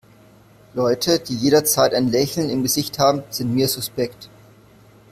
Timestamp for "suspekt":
3.67-4.29